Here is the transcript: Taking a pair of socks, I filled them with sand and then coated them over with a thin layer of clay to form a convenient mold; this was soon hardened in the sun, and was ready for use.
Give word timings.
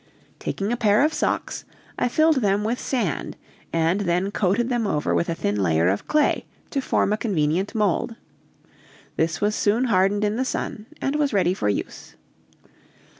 Taking 0.39 0.71
a 0.71 0.77
pair 0.77 1.03
of 1.03 1.13
socks, 1.13 1.63
I 1.99 2.07
filled 2.07 2.37
them 2.37 2.63
with 2.63 2.79
sand 2.79 3.37
and 3.71 3.99
then 4.01 4.31
coated 4.31 4.67
them 4.67 4.87
over 4.87 5.13
with 5.13 5.29
a 5.29 5.35
thin 5.35 5.61
layer 5.61 5.87
of 5.89 6.07
clay 6.07 6.47
to 6.71 6.81
form 6.81 7.13
a 7.13 7.17
convenient 7.17 7.75
mold; 7.75 8.15
this 9.15 9.41
was 9.41 9.53
soon 9.53 9.83
hardened 9.83 10.23
in 10.23 10.37
the 10.37 10.43
sun, 10.43 10.87
and 11.01 11.17
was 11.17 11.33
ready 11.33 11.53
for 11.53 11.69
use. 11.69 12.15